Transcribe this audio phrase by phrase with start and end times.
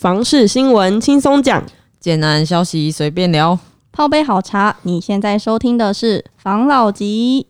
[0.00, 1.66] 房事新闻轻松讲，
[1.98, 3.58] 简单消息随便聊。
[3.90, 7.44] 泡杯好茶，你现在收听的是房老吉。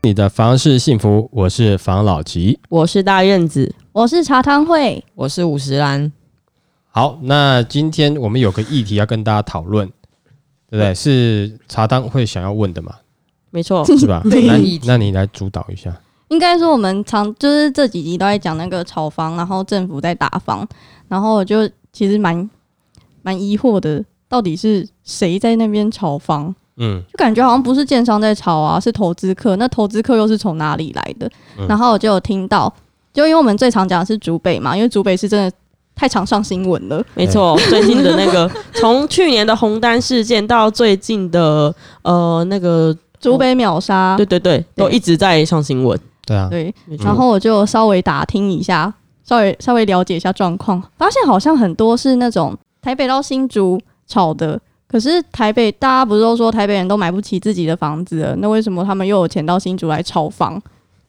[0.00, 2.58] 你的房事幸福，我是房老吉。
[2.70, 6.10] 我是大院子，我是茶汤会，我是五十兰，
[6.88, 9.92] 好，那今天我们有个议题要跟大家讨论，
[10.76, 10.94] 对不对？
[10.94, 12.94] 是茶当会想要问的嘛，
[13.50, 14.20] 没错，是吧？
[14.26, 15.94] 那议题那你来主导一下。
[16.28, 20.66] 应该说我们常就是这几集都在讲那个炒房，然后政府在打房，
[21.06, 22.50] 然后我就其实蛮
[23.22, 26.52] 蛮疑惑的，到底是谁在那边炒房？
[26.76, 29.54] 嗯，就感觉好像不是建商在炒啊，是投资客。
[29.56, 31.30] 那投资客又是从哪里来的？
[31.56, 32.74] 嗯然后我就有听到，
[33.12, 35.56] 就因为我们最常讲的是竹北嘛，因为竹北是真的
[35.94, 37.04] 太常上新闻了。
[37.14, 37.56] 没错。
[37.68, 45.98] 最近的那个， 从去年的红单事件到最近的呃那个，竹北秒杀，对对对，都一直在上新闻。
[46.26, 48.92] 对啊，对，没错然后我就稍微打听一下，
[49.24, 60.60] 稍微稍微了解一下状况，发现好像很多是那种台北到新竹炒的，可是台北大家不是都说台北人都买不起自己的房子了，那为什么他们又有钱到新竹来炒房？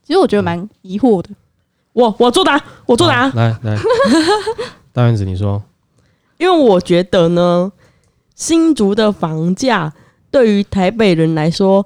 [0.05, 1.29] 其实我觉得蛮疑惑的。
[1.95, 3.77] 我我作答，我作答，来来，
[4.91, 5.63] 大丸子，你说，
[6.37, 7.71] 因为我觉得呢，
[8.35, 9.93] 新竹的房价
[10.29, 11.85] 对于台北人来说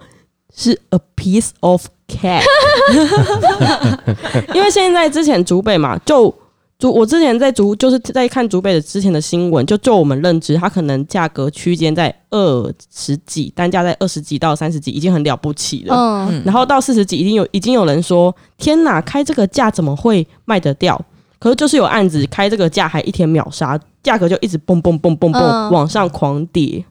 [0.55, 2.41] 是 a piece of cake，
[4.55, 6.33] 因为现在之前竹北嘛，就
[6.79, 16.31] 竹我之前在竹就是在看竹北的之前的新闻，就就我们认知，它可能价格区间在二十几，单价在二十几到三十几，已经很了不起了。
[16.45, 20.99] 然后到四十几，已经有已经有人说：“天哪，开这个价怎么会卖得掉？”
[21.37, 25.71] 可是就是有案子开这个价，还一天秒杀，价格就一直蹦蹦蹦蹦蹦、嗯。
[25.71, 26.85] 往上狂跌，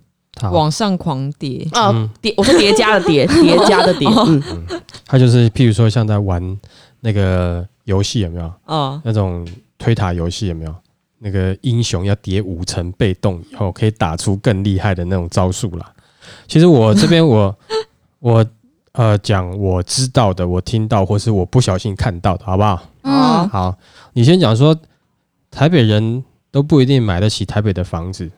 [0.53, 1.91] 往上狂跌，啊！
[1.95, 2.11] 嗯。
[2.21, 4.43] 叠，我说叠加的叠，叠加的叠， 嗯，
[5.07, 6.59] 它就是譬如说像在玩
[7.01, 8.53] 那个游戏有没有？
[8.67, 9.47] 啊，那种
[9.79, 10.75] 推塔游戏有没有？
[11.21, 15.93] 那个英雄要叠五层被动以后，可以打出更厉害的那种招数啦。
[16.47, 17.59] 其实我这边我
[18.21, 18.47] 我
[18.93, 22.81] 呃讲我知道的，我听到或是我不小心看到的，好不好？
[23.03, 23.77] 嗯，好，
[24.13, 24.79] 你先讲说
[25.51, 28.31] 台北人都不一定买得起台北的房子，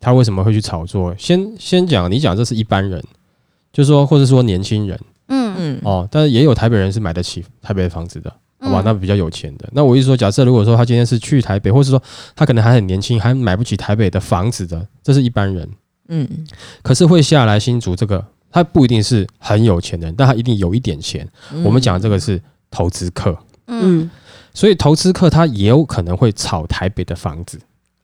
[0.00, 1.14] 他为什么会去炒作？
[1.18, 3.02] 先先讲，你讲这是一般人，
[3.72, 4.98] 就是说或者说年轻人
[5.28, 8.32] 嗯嗯，哦，但是也有台北人是买得起台北的房子的。
[8.58, 9.68] 好吧，嗯那比较有钱的。
[9.72, 12.02] 那我意思说，假设如果说他今天是去台北，或是说
[12.34, 15.68] 他可能还很年轻，还买不起台北的房子的，这是一般人。
[16.08, 16.28] 嗯，
[16.82, 21.28] 可是会下来新竹这个，他不一定是很有钱的人，但他一定有一点钱。
[21.52, 22.40] 嗯我们讲这个是
[22.70, 23.36] 投资客，
[23.66, 24.10] 嗯嗯，
[24.54, 27.58] 所以投资客他也有可能会炒台北的房子，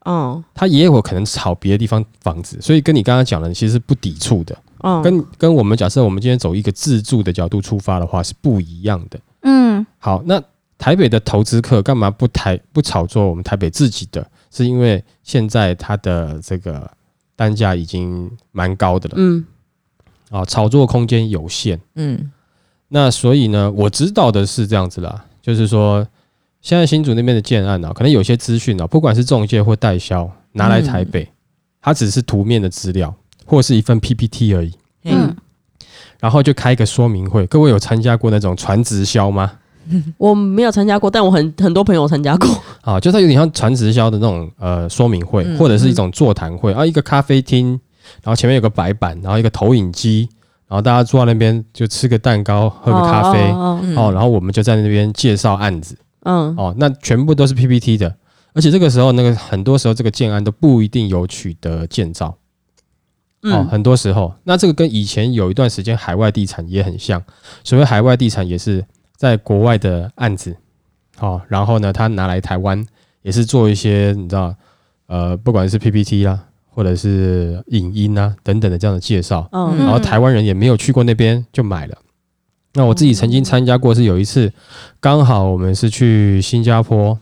[0.05, 4.57] 哦，他也有可能炒别的地方房子，所以跟你刚刚讲的其实是不抵触的。
[4.79, 9.21] 哦，跟跟我们假设我们今天走一个自住的角度出发的话是不一样的。
[9.43, 9.87] 嗯。
[9.99, 10.43] 好，那
[10.79, 14.27] 台北的投资客干嘛不台不炒作我们台北自己的？
[14.51, 16.91] 是因为现在它的这个
[17.37, 19.15] 单价已经蛮高的了。
[19.19, 19.45] 嗯。
[20.31, 21.79] 啊，炒作空间有限。
[21.95, 22.33] 嗯，
[22.89, 26.09] 那所以呢，我知道的是这样子啦，就是说
[26.63, 31.31] 现在新竹那边的建案啊，可能有些资讯啊，不管是中介或代销拿来台北，
[31.83, 33.15] 它只是图面的资料
[33.45, 34.73] 或是一份 PPT 而已，
[35.05, 35.37] 嗯嗯，
[36.23, 37.45] 然后就开一个说明会。
[37.49, 39.51] 各位有参加过那种传直销吗？
[40.17, 42.49] 我没有参加过，但我很很多朋友参加过。
[42.83, 46.73] 啊，就它有点像传直销的那种呃说明会，嗯或者是一种座谈会。
[46.73, 47.71] 啊，一个咖啡厅，
[48.23, 50.29] 然后前面有个白板，然后一个投影机，
[50.69, 56.55] 然后大家坐在那边就吃个蛋糕，喝个咖啡，哦然后我们就在那边介绍案子，嗯。
[56.57, 58.15] 哦，那全部都是 PPT 的，
[58.55, 62.33] 而且这个时候那个很多时候这个建案都不一定有取得建造，
[63.43, 63.67] 哦，嗯。
[63.67, 67.23] 很多时候，那这个跟以前有一段时间海外地产也很像，
[67.65, 68.85] 所谓海外地产也是
[69.17, 70.57] 在国外的案子，
[71.19, 72.85] 哦，然后呢，他拿来台湾
[73.23, 74.55] 也是做一些你知道，
[75.07, 76.39] 呃，不管是 PPT 啦，
[76.69, 79.77] 或者是影音啊等等的这样的介绍，嗯。
[79.79, 81.99] 然后台湾人也没有去过那边就买了。
[82.75, 84.51] 那我自己曾经参加过，是有一次
[84.99, 87.19] 刚好我们是去新加坡，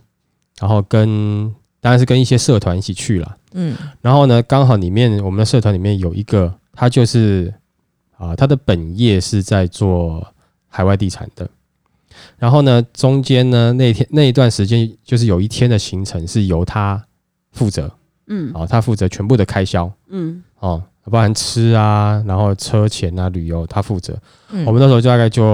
[0.61, 3.37] 然后跟当然是跟一些社团一起去了。
[3.52, 7.52] 嗯然后呢，刚好里面我们的社团里面有一个，他就是
[8.17, 10.26] 啊，他的本业是在做
[10.69, 11.49] 海外地产的。
[12.38, 17.02] 然后呢，中间呢那天那一段时间，就是有一天的行程是由他
[17.52, 17.91] 负责，
[18.26, 24.19] 嗯哦，他负责全部的开销嗯哦，包含吃啊，然后车钱啊、旅游，他负责。
[24.50, 25.44] 嗯我们那时候就大概就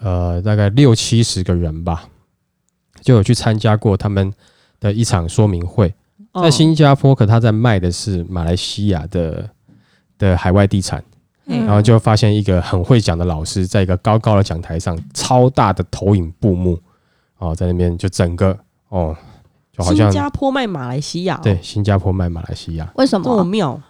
[0.00, 2.08] 呃大概六七十个人吧，
[3.00, 4.32] 就有去参加过他们
[4.80, 5.94] 的一场说明会。
[6.34, 6.42] 哦。
[6.42, 9.48] 在新加坡，可他在卖的是马来西亚的
[10.18, 11.02] 的海外地产，
[11.46, 11.64] 嗯。
[11.64, 16.78] 然后就发现一个很会讲的老师，在一个高高的讲台上，超大的投影布幕，
[17.38, 18.56] 哦，在那边就整个
[18.90, 19.16] 哦，
[19.72, 22.92] 就好像新像加坡卖马来西亚、哦，对，新加坡卖马来西亚。
[22.96, 23.24] 为什么？
[23.24, 23.36] 这？
[23.36, 23.80] 么妙，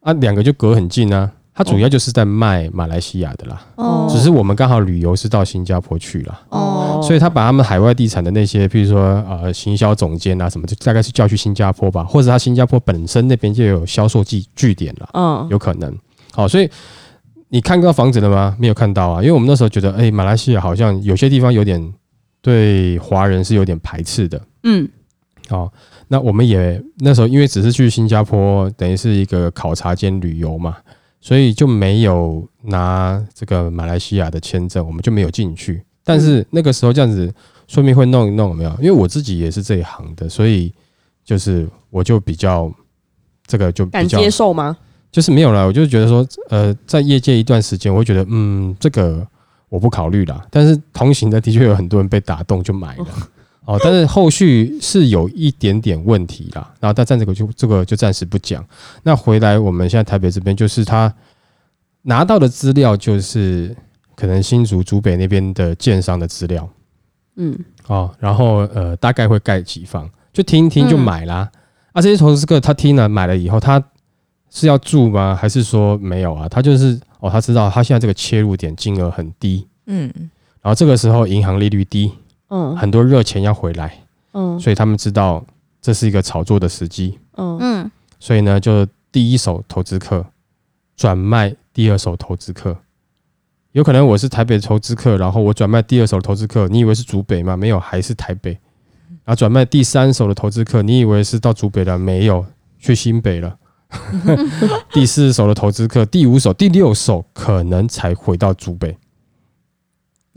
[0.00, 1.32] 啊，两个就隔很近啊。
[1.58, 15.92] 它主要就是在卖马来西亚的啦，哦只是我们刚好旅游是到新加坡去了，哦所以他把他们海外地产的那些，譬如说呃行销总监啊什么，就大概是叫去新加坡吧，或者他新加坡本身那边就有销售据据点了，嗯，有可能。
[16.32, 16.70] 好，所以
[17.48, 18.56] 你看到房子了吗？
[18.56, 21.92] 没有看到啊，因为我们那时候觉得，哎、马来西亚好像有些地方有点
[22.40, 24.40] 对华人是有点排斥的。
[24.62, 24.88] 嗯
[25.48, 25.68] 哦，
[26.06, 30.76] 那我们也那时候因为只是去新加坡，等于是一个考察兼旅游嘛，
[31.20, 35.82] 所以就没有拿这个马来西亚的签证，我们就没有进去。
[36.04, 37.32] 但是那个时候这样子，
[37.66, 38.70] 说明会弄一弄有没有？
[38.78, 40.72] 因为我自己也是这一行的，所以
[41.24, 42.72] 就是我就比较
[43.46, 44.76] 这个就比敢较接受吗？
[45.10, 45.66] 就是没有了。
[45.66, 49.26] 我就觉得说，呃，在业界一段时间，我会觉得，嗯，这个
[49.68, 50.46] 我不考虑啦。
[50.50, 53.06] 但是同行的的确有很多人被打动就买了。
[53.68, 58.64] 哦，但是后续是有一点点问题啦，然后但暂时就这个就暂时不讲。
[59.02, 61.12] 那回来我们现在台北这边，就是他
[62.00, 63.76] 拿到的资料，就是
[64.16, 66.66] 可能新竹、竹北那边的建商的资料
[67.36, 67.54] 嗯
[67.88, 71.50] 哦，然后呃大概会盖几房，就听一听就买啦。
[71.92, 73.82] 啊，这些投资客他听了买了以后，他
[74.48, 75.36] 是要住吗？
[75.38, 76.48] 还是说没有啊？
[76.48, 80.10] 他就是哦，他知道他现在这个切入点金额很低，嗯，
[80.62, 82.10] 然后这个时候银行利率低，
[82.48, 83.98] 嗯很多热钱要回来。
[84.32, 85.44] 嗯所以他们知道
[85.80, 87.90] 这是一个炒作的时机，嗯嗯
[88.20, 90.24] 所以呢，就第一手投资客
[90.96, 92.76] 转卖第二手投资客。
[93.72, 97.56] 有可能我是台北投资客，然后我转卖第二手投资客，你以为是竹北吗？
[97.56, 98.50] 没有，还是台北。
[99.24, 101.98] 然后转卖第三手的投资客，你以为是到竹北了？
[101.98, 102.44] 没有，
[102.78, 103.56] 去新北了。
[104.92, 108.96] 第四手的投资客，第五手、第六手可能才回到竹北。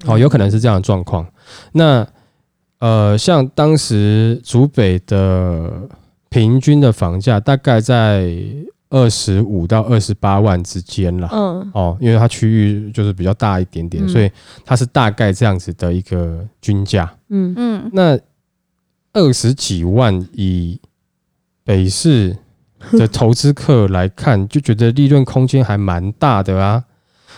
[0.06, 1.26] 哦，有可能是这样的状况。
[1.74, 2.08] 那
[2.80, 5.88] 呃，像当时竹北的
[6.30, 8.36] 平均的房价大概在
[8.90, 11.30] 二十五到二十八万之间啦。
[11.32, 14.30] 嗯哦，因为它区域就是比较大一点点，嗯所以
[14.66, 17.14] 它是大概这样子的一个均价。
[17.30, 18.20] 嗯嗯那
[19.14, 20.80] 二十几万以
[21.64, 22.36] 北市
[22.94, 26.84] 的投资客来看，就觉得利润空间还蛮大的啊。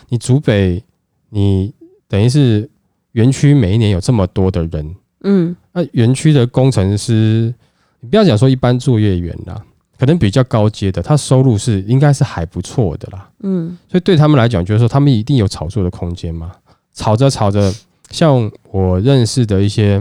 [0.09, 0.83] 你竹北，
[1.30, 1.74] 你
[2.07, 2.69] 等于是
[3.13, 7.54] 园区每一年有这么多的人，嗯那园区的工程师，
[8.00, 9.60] 你不要讲说一般作业员啦，
[9.98, 13.30] 可能比较高阶的，他收入是应该是还不错的啦。
[13.42, 16.51] 嗯所以对他们来讲，就是说他们一定有炒作的空间嘛。
[16.94, 17.74] 炒着炒着，
[18.12, 19.98] 像我认识的一些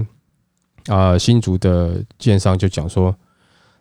[0.89, 3.15] 啊、呃新竹的建商就讲说，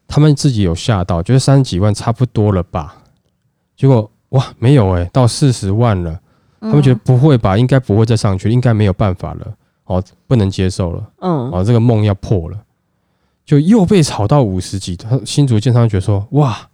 [0.07, 3.03] 他们自己有吓到，觉得三十几万差不多了吧？
[3.75, 6.19] 结果哇，没有诶、到四十万了。
[6.61, 9.53] 他们觉得不会吧，应该不会再上去，应该没有办法了，
[9.85, 11.11] 哦，不能接受了。
[11.19, 12.57] 嗯哦，这个梦要破了，
[13.43, 14.95] 就又被炒到五十几。
[14.95, 16.69] 他新竹建商觉得说，哇，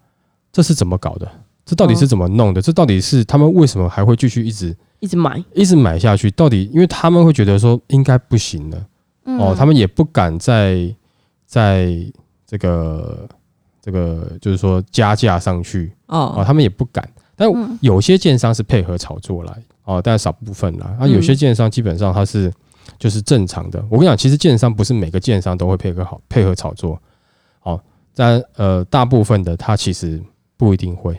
[0.52, 1.32] 这是怎么搞的？
[1.66, 2.62] 这到底是怎么弄的？
[2.62, 6.30] 这到底是他们为什么还会继续一直一直买，一直买下去？
[6.32, 8.86] 到底因为他们会觉得说应该不行了
[9.26, 10.94] 嗯哦，他们也不敢再
[11.46, 11.94] 在
[12.46, 13.28] 这个
[13.82, 17.08] 这个就是说加价上去哦，哦，他们也不敢。
[17.36, 20.96] 但嗯有些建商是配合炒作来哦，但少部分啦。
[21.00, 22.54] 啊，有些建商基本上它是
[23.00, 23.80] 就是正常的。
[23.90, 27.02] 我跟你讲，其实建商不是每个建商都会配合好配合炒作，
[27.64, 27.82] 哦，
[28.14, 30.22] 但呃大部分的它其实
[30.58, 31.18] 不一定会。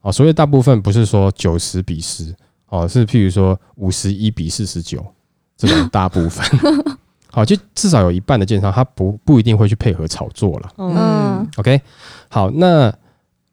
[0.00, 2.32] 哦，所以大部分不是说九十比十，
[2.68, 5.04] 哦，是譬如说五十一比四十九
[5.56, 6.46] 这种大部分。
[7.32, 10.70] 好，就至少有一半的建商，他不不一定会去配合炒作了。
[10.78, 11.80] 嗯嗯 OK，
[12.28, 12.94] 好，那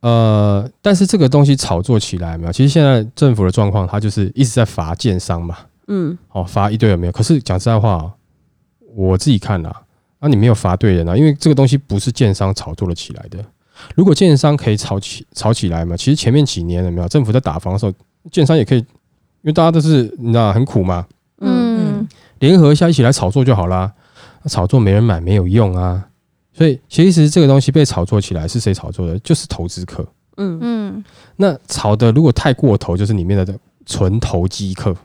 [0.01, 2.51] 呃，但是这个东西炒作起来有没有？
[2.51, 7.11] 其实现在政府的状况，它就是一直在罚建商嘛，嗯哦，罚一堆有没有？
[7.11, 8.11] 可是讲实在话哦，
[8.95, 9.71] 我自己看呐，
[10.19, 13.37] 啊，你没有罚对人啊，因为这个东西不是建商炒作了起来的。
[13.95, 17.93] 如果建商可以炒起炒起来嘛，其实前面几年有没有政府在打房的时候，
[18.31, 18.85] 建商也可以，因
[19.43, 21.05] 为大家都是你知道很苦嘛，
[21.39, 22.07] 嗯
[22.39, 23.91] 联合一下一起来炒作就好啦。
[24.43, 26.07] 那炒作没人买没有用啊，
[26.53, 29.17] 所以其实这个东西被炒作起来是谁炒作的？
[29.19, 30.05] 就是投资客。
[30.37, 31.03] 嗯嗯
[31.35, 34.95] 那炒的如果太过头，就是里面的纯投机客，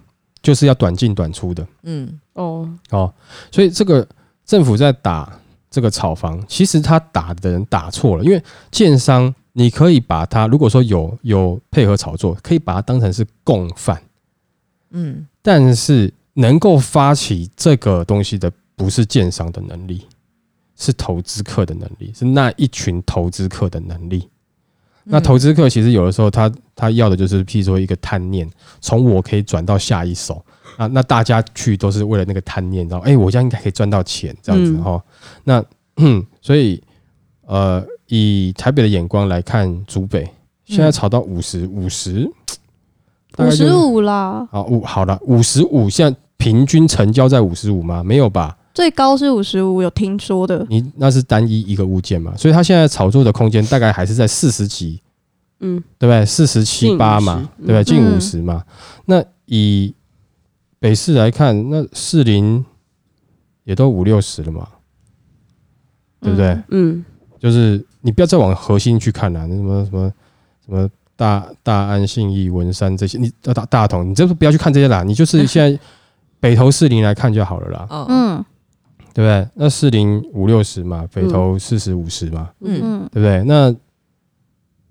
[0.42, 3.12] 就是要短进短出的嗯哦哦。
[3.50, 4.06] 所以这个
[4.44, 5.38] 政府在打
[5.68, 14.00] 这个炒房，其实他打的人打错了，因为建商你可以把它，如果说有有配合炒作，可以把它当成是共犯，
[14.90, 20.06] 嗯但是能够发起这个东西的不是建商的能力，
[20.76, 24.28] 是投资客的能力，是那一群投资客的能力。
[25.08, 28.48] 那投资客其实有的时候他他要的就是，譬如说一个贪念，
[28.80, 30.44] 从我可以转到下一手
[30.76, 35.04] 啊，那大家去都是为了那个贪念，然后哎，我这样应该可以赚到钱这样子嗯哈、
[35.44, 35.64] 那
[36.42, 36.82] 所以
[37.46, 40.28] 呃，以台北的眼光来看，竹北
[40.64, 42.28] 现在炒到五十五十，
[43.36, 48.02] 大五十五啦，啊五好了，五十五现在平均成交在五十五吗？
[48.02, 48.55] 没有吧？
[48.76, 50.66] 最高是五十五，有听说的。
[50.68, 55.00] 你那是单一一个物件嘛，所以它现在炒作的空间大概还是在四十几，
[55.60, 56.26] 嗯，对不对？
[56.26, 57.82] 四十七八嘛，对不对？
[57.82, 58.62] 近嗯五十嘛。
[59.06, 59.94] 那以
[60.78, 62.62] 北市来看，那四零
[63.64, 64.68] 也都五六十了嘛，
[66.20, 66.48] 对不对？
[66.48, 67.04] 嗯嗯，
[67.40, 70.12] 就是你不要再往核心去看了、那什么什么
[70.66, 75.80] 什么大大安、信义、文山这些，你大大同，你这不要去看这些啦，你就是现在
[76.38, 78.44] 北投四零来看就好了啦，嗯嗯
[79.16, 79.48] 对不对？
[79.54, 83.42] 那四零五六十嘛，北投四十五十嘛，嗯嗯对不对？
[83.44, 83.74] 那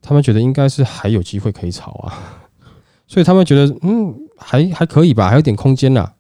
[0.02, 2.42] 他们觉得应该是还有机会可以炒啊，
[3.06, 6.16] 所以他们觉得嗯还还可以吧，还有点空间啦，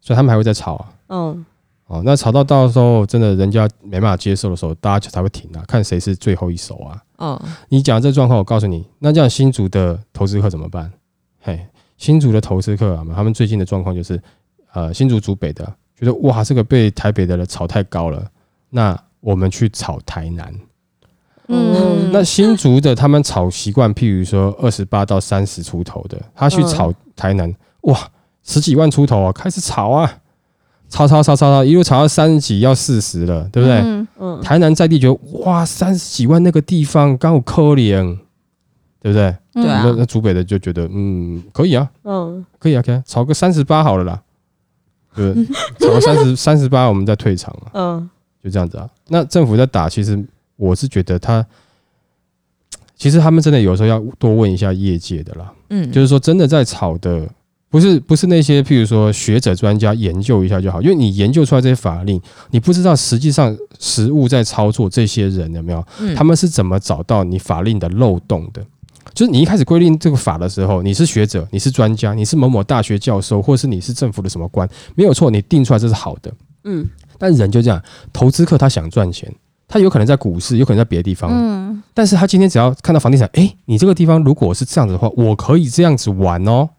[0.00, 0.92] 所以他们还会再炒啊。
[1.08, 1.44] 嗯，
[1.88, 7.02] 哦，那炒到到时候真的人家没办法接受的时候，大家才会停啊，看谁是最后一手啊。
[7.18, 7.36] 嗯
[7.68, 10.92] 你讲这状况，我告诉你，那这样新竹的投资客怎么办？
[11.40, 14.22] 嘿，新竹的投资客啊，他们最近的状况就是，
[14.72, 18.24] 呃，新竹竹北的觉得哇，这个被台北的人炒太高了，
[18.70, 20.54] 那我们去炒台南。
[21.48, 27.98] 嗯，那新竹的他们炒习惯，譬如说二十八到三十出头的，他去炒台南，哇，
[28.42, 30.10] 十几万出头啊，开始炒啊，
[30.88, 33.78] 炒炒炒炒炒，一路炒到三十几，要四十了，对不对？
[33.78, 38.18] 嗯嗯，台南在地觉得哇，三十几万那个地方刚好可怜，
[39.02, 39.36] 对不对？
[39.52, 44.22] 对啊那那竹北的就觉得嗯，可以啊，嗯，可以啊，可以啊，炒个三十八好了啦，
[45.16, 45.46] 对？
[45.78, 48.10] 炒到三十 三十八，我们再退场啊，嗯，
[48.42, 48.88] 就这样子啊。
[49.08, 50.22] 那政府在打，其实
[50.56, 51.44] 我是觉得他，
[52.96, 57.28] 其实他们真的有时候要多问一下业界的啦，嗯，就是说真的在炒的。
[57.70, 68.64] 不是不是那些，譬如说学者专家研究一下就好，因为你研究出来这些法令，你不知道实际上实物在操作这些人有没有，嗯他们是怎么找到你法令的漏洞的？
[69.14, 76.32] 就是你一开始规定这个法的时候，你是学者，你是专家，你是某某大学教授，或是你是政府的什么官，没有错，你定出来这是好的。
[76.64, 76.84] 嗯，
[77.18, 77.80] 但人就这样，
[78.12, 79.32] 投资客他想赚钱，
[79.68, 81.82] 他有可能在股市，有可能在别的地方，嗯。
[81.92, 86.70] 但是他今天只要看到房地产，诶，你这个地方如果是这样子的话，我可以这样子玩哦，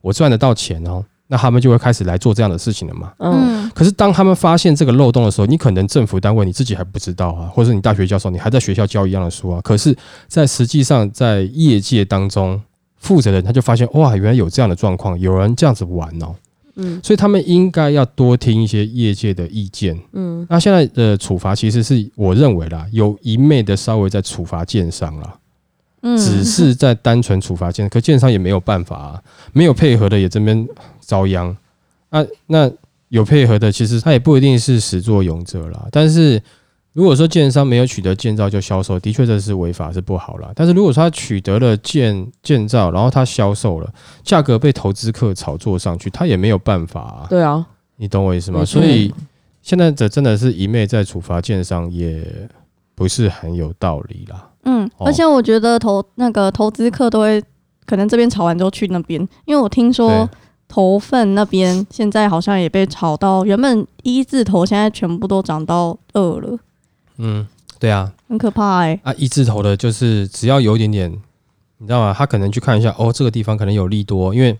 [0.00, 3.12] 我赚得到钱哦，那他们就会开始来做这样的事情了嘛。
[3.18, 9.60] 嗯，嗯可是当他们发现这个漏洞的时候，你可能政府单位你自己还不知道啊，或者你大学教授你还在学校教一样的书啊。
[9.62, 9.96] 可是，
[10.26, 12.60] 在实际上在业界当中，
[12.96, 16.34] 负责人他就发现哇，原来有这样的状况，有人这样子玩哦，
[16.74, 19.96] 嗯，所以他们应该要多听一些业界的意见。
[20.12, 25.34] 嗯，那现在的处罚其实是我认为啦，有一昧的稍微在处罚建商啦，
[26.02, 29.22] 嗯，只是在单纯处罚建，可建商也没有办法啊，
[29.52, 30.66] 没有配合的也这边
[31.10, 31.56] 遭殃
[32.10, 32.24] 那。
[32.46, 32.70] 那
[33.10, 35.88] 有配合的，其实他也不一定是始作俑者啦。
[35.90, 36.40] 但是
[36.92, 40.52] 如果说建商没有取得建造就销售，的确这是违法是不好啦。
[40.54, 47.26] 但是如果说他取得了建建造，然后他销售了，价格被投资客炒作上去，他也没有办法啊。
[47.28, 48.64] 对啊，你懂我意思吗？
[48.64, 49.12] 所以
[49.60, 52.24] 现在这真的是一昧在处罚建商，也
[52.94, 54.50] 不是很有道理啦。
[54.66, 57.42] 嗯，哦而且我觉得投那个投资客都会
[57.86, 60.28] 可能这边炒完之后去那边，因为我听说对
[60.70, 66.56] 头份那边现在好像也被炒到，原本一字头现在全部都涨到二了，
[67.18, 67.44] 嗯，
[67.80, 71.10] 对啊，很可怕哎、啊，一字头的，就是只要有一点点，
[71.78, 72.14] 你知道吗？
[72.16, 74.56] 他可能去看一下，哦，这个地方可能有利多，因为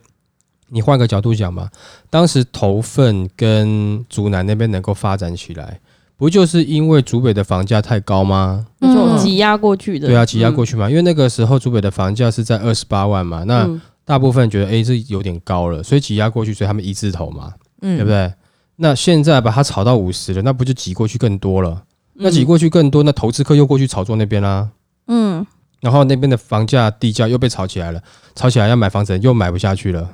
[0.71, 1.71] 你换个角度讲嘛，
[2.11, 5.79] 当时头份跟竹南那边能够发展起来，
[6.17, 8.67] 不就是因为竹北的房价太高吗？
[8.81, 9.19] 没错，嗯。
[9.19, 18.11] 挤压过去的，对啊，挤压过去嘛，因为那个时候竹北的房价是在二十八万嘛，那嗯大部分觉得，诶，这有点高了，所以挤压过去，所以他们一字头嘛，嗯对不？
[18.11, 18.33] 对？
[18.75, 21.71] 那现在把它炒到五十了，那不就挤过去更多了？
[22.17, 24.69] 嗯那挤过去更多，那投资客又过去炒作那边啦、
[25.07, 25.47] 嗯
[25.81, 28.03] 然后那边的房价地价又被炒起来了，
[28.35, 30.07] 炒起来要买房子人又买不下去了。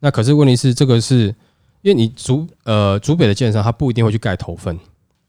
[0.00, 1.34] 那可是问题是，这个是
[1.80, 4.78] 因为你主呃主北的建商，他不一定会去盖头份，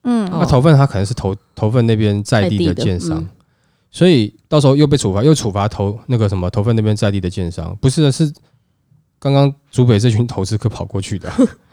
[0.03, 3.29] 嗯那头份他可能是头头份那边在地的在地的建商，嗯
[3.93, 8.33] 所以到时候又被处罚，又处罚投那个什么投份那边在地的建商，不是的是
[9.19, 11.31] 刚刚竹北这群投资客跑过去的，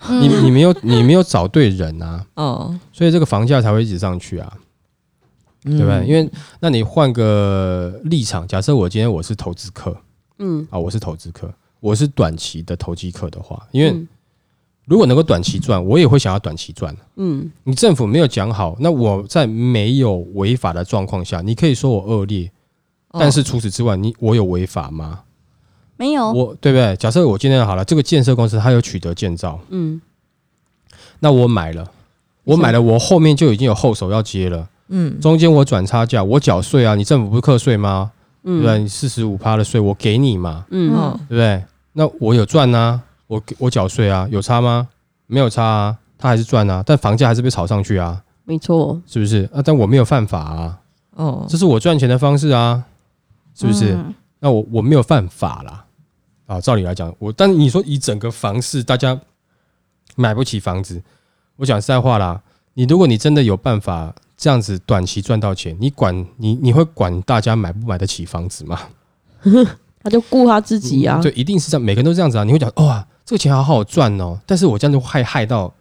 [0.09, 4.53] 嗯 你你没有你没有找对人啊，哦，所以这个房价才会一直上去啊。
[5.63, 6.07] 对对不对？
[6.07, 9.97] 因为那你换个立场，假设我今天我是投资客
[10.39, 14.09] 嗯，啊，我是投资客，我是短期的投机客的话，因为嗯
[14.91, 16.93] 如果能够短期赚，我也会想要短期赚。
[17.15, 22.51] 嗯你政府没有讲好，那我在没有违法的状况下，你可以说我恶劣，
[23.13, 25.21] 但是除此之外，你我有违法吗？
[25.97, 26.97] 没有，我对不对？
[26.97, 30.01] 假设我今天好了，这个建设公司它有取得建造，嗯，
[31.21, 31.89] 那我买了，
[32.43, 38.11] 我买了，我后面就已经有后手要接了，嗯中间我转差价，我缴税啊，你政府不是课税吗？
[38.43, 38.73] 对不对？
[38.79, 41.63] 嗯你四十五趴的税我给你嘛，嗯嗯对不对？
[41.93, 44.89] 那我有赚啊，我我缴税啊，有差吗？
[45.29, 49.49] 没有差啊，他还是赚啊，但房价还是被炒上去啊，没错，是不是？
[49.55, 50.81] 啊，但我没有犯法啊，
[51.15, 52.83] 哦这是我赚钱的方式啊，
[53.55, 53.95] 是不是？
[53.95, 55.85] 嗯那我我没有犯法啦，
[56.47, 59.17] 啊，照理来讲，我但你说以整个房市，大家
[60.17, 61.01] 买不起房子，
[61.57, 62.41] 我讲实在话啦，
[62.75, 68.81] 你如果你真的有办法这样子短期赚到钱，你管你你会管大家买不买得起房子吗？
[70.03, 72.45] 他就顾他自己啊，对，一定是这样，每个人都这样子啊。
[72.45, 75.73] 你会讲哇，这个钱好好赚哦，但是我这样子害害到。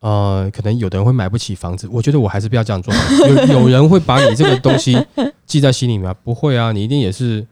[0.00, 2.92] 呃，可能有的人会买不起房子，我觉得我还是不要这样做。
[3.48, 5.00] 有有人会把你这个东西
[5.46, 6.14] 记在心里面吗？
[6.24, 7.46] 不会啊，你一定也是，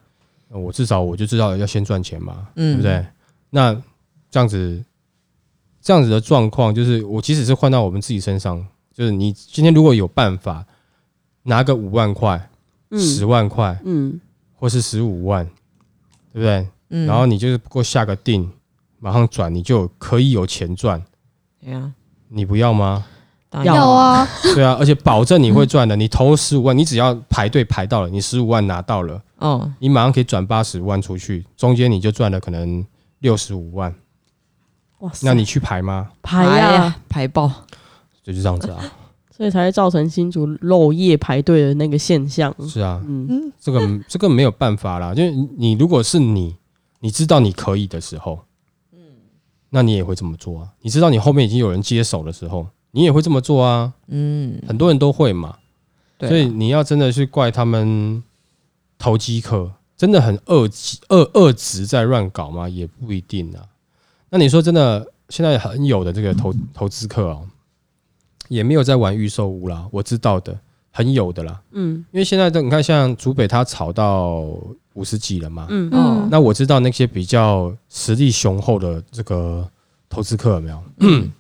[0.49, 3.07] 呃我至少我就知道要先赚钱嘛，对不嗯对？
[3.51, 3.73] 那
[4.33, 4.85] 这样子，
[5.81, 10.67] 这样子的状况，就是我即使是换到我们自己身上，就是你今天如果有办法
[11.45, 12.51] 拿个五万块、
[12.99, 14.21] 十嗯万块，嗯，
[14.57, 15.47] 或是十五万，
[16.33, 16.67] 对不对？
[16.89, 18.51] 嗯然后你就是不过下个定，
[19.01, 21.03] 马上转，你就可以有钱赚。
[21.61, 21.93] 对啊，
[22.29, 23.05] 你不要吗？
[23.65, 25.97] 要啊， 对啊，而且保证你会赚的。
[25.97, 32.87] 你投十五万，你只要排队排到了，你十五万拿到了，哦，你马上可以转八十万出去，中间你就赚了可能
[33.19, 33.93] 六十五万。
[35.01, 36.11] 哇塞，那你去排吗？
[36.23, 37.51] 排呀，呀排爆，
[38.23, 38.85] 就是这样子啊，
[39.37, 42.55] 所以才会造成新竹漏夜排队的那个现象。
[42.69, 46.55] 是啊，嗯，这个这个没有办法啦，就是你如果是你，
[47.01, 48.39] 你知道你可以的时候，
[49.71, 50.69] 那你也会这么做啊。
[50.83, 53.93] 你知道你后面已经有人接手的时候，你也会这么做啊。
[54.09, 55.57] 嗯，很多人都会嘛，
[56.19, 58.23] 对啊所以你要真的去怪他们
[58.99, 60.69] 投机客，真的很恶
[61.09, 62.69] 恶恶职在乱搞吗？
[62.69, 63.65] 也不一定啊。
[64.31, 67.49] 那你说真的，现在很有的这个投投资客哦，
[68.49, 70.59] 也没有在玩预售屋啦，我知道的
[70.91, 71.61] 很有的啦。
[71.73, 74.41] 嗯因为现在的你看，像竹北它炒到
[74.95, 79.67] 五十几了嘛，嗯哦那我知道那些比较实力雄厚的这个
[80.09, 80.83] 投资客有没有？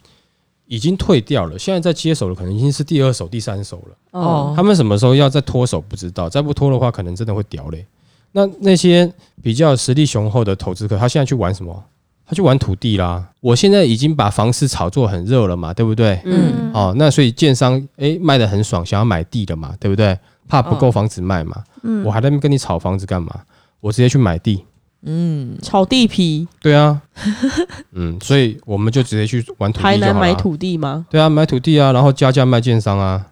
[0.66, 3.96] 已经退掉了，现在在接手的可能已经是第二手、第三手了。
[4.12, 7.84] 哦他们什么时候要再脱手不知道，再不脱的话，可能真的会屌嘞。
[8.30, 11.84] 那那些比较实力雄厚的投资客，他现在去玩什么？
[12.30, 13.26] 他去玩土地啦。
[13.40, 16.20] 我现在已经把房市炒作很热了嘛，对不对？
[16.24, 20.16] 嗯哦，那所以建商诶卖的很爽，想要买地的嘛，对不对？
[20.46, 23.34] 怕不够房子卖嘛，嗯我还在那边跟你炒房子干嘛？
[23.80, 24.64] 我直接去买地。
[25.02, 27.00] 嗯，炒地皮，对啊，
[27.92, 30.12] 嗯，所以我们就直接去玩土地台就好了。
[30.12, 31.06] 南买土地吗？
[31.10, 33.26] 对啊，买土地啊，然后加价卖建商啊。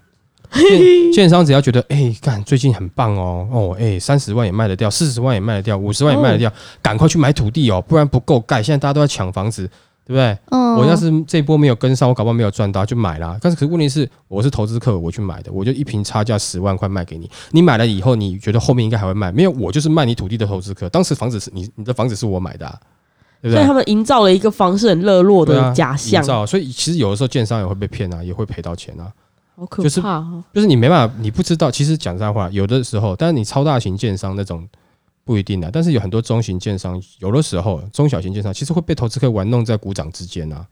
[0.56, 8.62] 建建商只要觉得，哎、干最近很棒哦，哦，哎、三十万也卖得掉，四十万也卖得掉，五十万也卖得掉，赶快去买土地哦，不然不够盖。
[8.62, 9.66] 现在大家都在抢房子，
[10.06, 10.38] 对不对？
[10.50, 13.36] 嗯我要是这一波没有跟上，我搞不好没有赚到，就买啦。
[13.40, 17.28] 但是可是问题是，我是投资客，我去买的，我就一瓶差价十万块卖给你。
[17.50, 19.32] 你买了以后，你觉得后面应该还会卖？
[19.32, 20.88] 没有，我就是卖你土地的投资客。
[20.88, 22.78] 当时房子是你你的房子是我买的、啊，
[23.42, 23.74] 对不对所以他？
[23.74, 29.10] 们营造了一个房市很热络的假象所以其实有的时候建商也会被骗啊，也会赔到钱啊。
[29.58, 30.44] 好可就是怕哦。
[30.54, 31.70] 就是你没办法，你不知道。
[31.70, 34.68] 其实讲实在话，有的时候，但是你超大型建商那种
[35.24, 40.66] 不一定的，但是有很多中型建商，有的时候中小型建商其实会被投资客玩弄在股掌之间啊。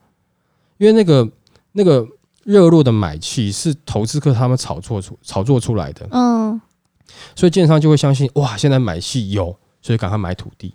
[0.78, 1.28] 因为那个
[1.72, 2.06] 那个
[2.44, 6.60] 热络的买气是投资客他们炒作出炒作出来的，嗯
[7.34, 10.74] 所以建商就会相信哇，现在买气有，所以赶快买土地。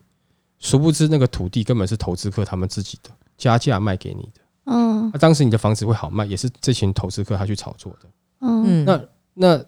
[0.59, 4.40] 殊不知那个土地根本是投资客他们自己的，加价卖给你的。
[4.65, 8.09] 嗯那、当时你的房子会好卖，也是这群投资客他去炒作的。
[8.39, 9.01] 嗯嗯，那
[9.33, 9.65] 那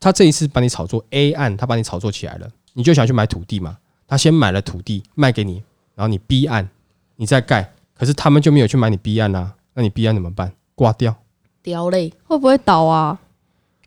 [0.00, 3.78] 他这一次把你炒作 A 案，他把你炒作起来了，你就想去买土地嘛？
[4.06, 5.62] 他先买了土地卖给你，
[5.94, 6.68] 然后你 B 案
[7.16, 10.52] 你再盖，可是他们就没有去买你 B 案啊，那你 B 案怎么办？
[10.74, 11.14] 挂掉。
[11.62, 13.18] 掉嘞会不会倒啊？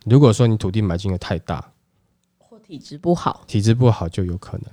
[0.04, 1.72] 如果说你土地买进的太大，
[2.38, 4.66] 或体质不好，体质不好就有可能。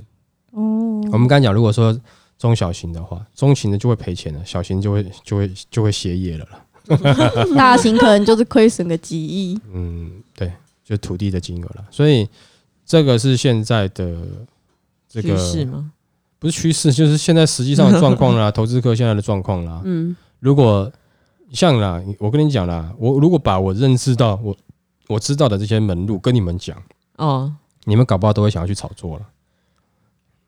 [0.51, 1.99] 哦我们刚才讲，如果说
[2.37, 6.65] 中小型的话，中型的就会赔钱了，小型就会就会就会歇业了啦。
[7.55, 9.57] 大型可能就是亏损个几亿。
[9.71, 10.51] 嗯，对，
[10.83, 11.85] 就土地的金额了。
[11.89, 12.27] 所以
[12.85, 14.25] 这个是现在的
[15.07, 15.91] 这趋个势吗？
[16.39, 19.81] 不是趋势，就是现在实际上的状况啦， 投资客现在的状况啦。
[19.85, 20.91] 嗯如果
[21.53, 24.53] 像啦，我跟你讲啦，我如果把我认识到我
[25.07, 26.75] 我知道的这些门路跟你们讲，
[27.15, 27.53] 哦，
[27.85, 29.25] 你们搞不好都会想要去炒作了。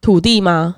[0.02, 0.76] 土地吗？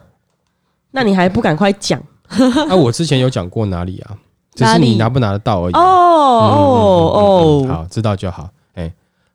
[0.92, 2.02] 那你还不赶快讲
[2.70, 4.18] 啊，我之前有讲过哪里啊？
[4.56, 5.74] 只是你拿不拿得到而已。
[5.74, 8.50] 哦哦哦，好，知道就好。
[8.74, 8.92] 哎，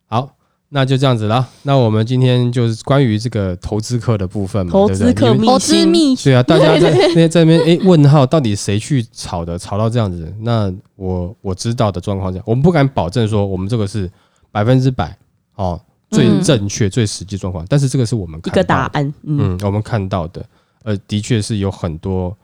[0.08, 0.34] 好，
[0.70, 1.46] 那就这样子啦。
[1.62, 10.34] 那我们今天就是关于这个投资客的部分嘛，投资客秘投资辛秘对啊，大家在那边在那边诶问号，到底谁去炒的，炒到这样子？
[10.40, 14.10] 那我我知道的状况下，我们不敢保证说我们这个是
[14.50, 15.16] 百分之百
[15.54, 20.44] 哦最嗯正确、最实际状况，但是这个是我们一个看到的，答案，嗯，嗯，我们看到的，
[20.84, 22.36] 呃，的确是有很多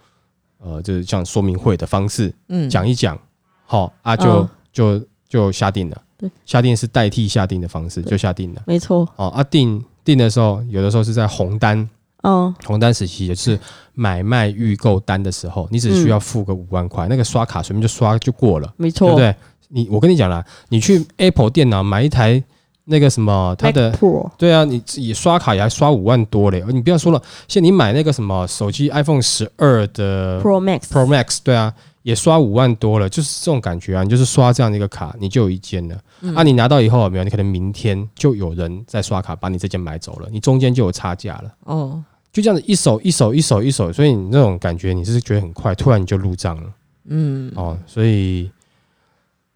[0.59, 3.19] 呃，就是像说明会的方式嗯，讲一讲，
[3.65, 8.63] 好、啊就、嗯就就下定了，对，下定是代替下定的方式，就下定了。
[8.67, 11.89] 没错，哦，啊定定的时候，有的时候是在红单
[12.23, 13.59] 哦，红单时期也是
[13.95, 19.35] 买卖预购单的时候，你只需要付个五万块，那个刷卡随便就刷就过了，没错，对不对？
[19.69, 22.43] 你我跟你讲啦，你去 Apple 电脑买一台
[22.91, 31.73] 那个什么，它的 Pro，对啊，你自己刷卡也还刷五万多嘞，你不要说了，现在你买那个什么手机 iPhone 十二的 Pro Max，Pro Max，对啊，
[32.03, 35.99] 也刷五万多了，就是这种感觉啊，你就是刷这样的一个卡，你就有一间了。
[36.23, 37.25] 嗯啊，你拿到以后有没有？
[37.25, 41.55] 你可能明天就有人在刷卡把你这件买走了，你中间就有差价了。
[41.65, 46.63] 哦，就这样子一手一手一手一手，所以你那种感觉你是觉得很快，突然你就入账了
[47.11, 47.79] 嗯，哦。
[47.87, 48.51] 所以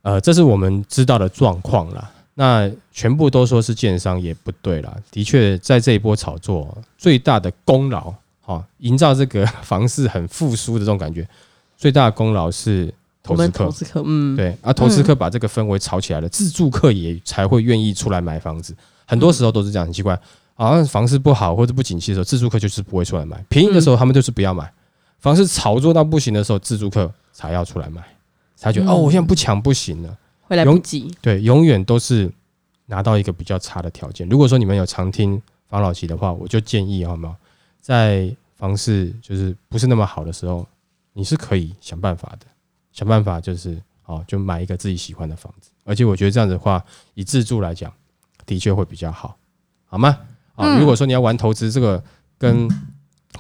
[0.03, 2.11] 呃，这是我们知道的状况啦。
[2.35, 11.29] 那全部都说是建商也不对啦，的确在这一波炒作最大的功劳，哈，营造这个房市很复苏的这种感觉，
[11.77, 12.93] 最大的功劳是
[13.23, 13.71] 投资客投。
[13.71, 18.75] 资客，嗯，对，啊，投资客把这个氛围炒起来了，自住客也才会愿意出来买房子。
[19.05, 20.19] 很多时候都是这样，很奇怪，
[20.55, 24.73] 好像房市不好或者不景气的时候，自住客就是不会出来买；便宜的时候，他们就是不要买。
[25.19, 28.03] 房市炒作到不行的时候，自住客才要出来买，
[28.57, 30.17] 才觉得、嗯哦，我现在不抢不行了。
[30.53, 32.31] 会来不及，对，永远都是
[32.85, 34.29] 拿到一个比较差的条件。
[34.29, 37.35] 如果说你们有常听房老吉的话，我就建议好吗？
[37.81, 40.67] 在房市就是不是那么好的时候，
[41.15, 42.45] 你是可以想办法的，
[42.93, 45.71] 想办法就是哦，就买一个自己喜欢的房子。
[45.85, 46.85] 而且我觉得这样子的话，
[47.15, 47.91] 以自住来讲，
[48.45, 49.35] 的确会比较好，
[49.87, 50.19] 好吗？
[50.55, 52.05] 啊、嗯如果说你要玩投资，这个
[52.37, 52.69] 跟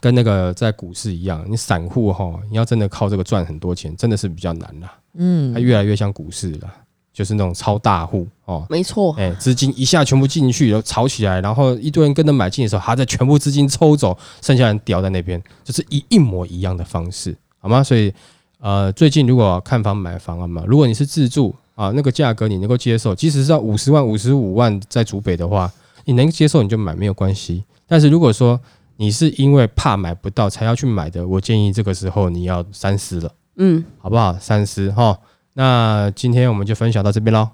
[0.00, 4.98] 跟那个在股市一样，你散户哈，你要真的靠这个赚很多钱，真的是比较难啦。
[5.12, 6.74] 嗯它，越来越像股市了，
[7.12, 17.82] 就是那种超大户哦，没错，哎，资金一下全部进去，然后炒起来，然后一堆人跟着买进的时候，他再全部资金抽走，剩下人掉在那边，就是一一模一样的方式，好吗？
[17.82, 18.12] 所以
[18.58, 25.70] 呃，最近如果看房买房啊嘛，如果你是自住啊，那个价格你能够接受，即使是要五十万、五十五万在主北的话，
[26.04, 27.64] 你能接受你就买没有关系。
[27.86, 28.58] 但是如果说
[28.96, 33.32] 你是因为怕买不到才要去买的，我建议这个时候你要三思了。
[33.56, 34.32] 嗯，好不好？
[34.38, 35.18] 三思哈。
[35.54, 37.50] 那今天我们就分享到这边喽，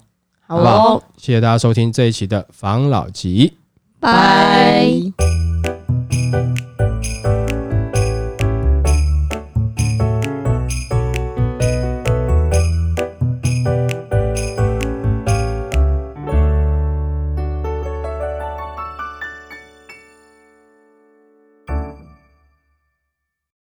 [0.46, 3.54] 好好不好哦，谢谢大家收听这一期的防老集。
[4.00, 5.57] 拜。